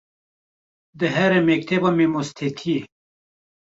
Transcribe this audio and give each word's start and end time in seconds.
dihere 0.99 1.39
mekteba 1.47 1.89
mamostetiyê 1.97 2.81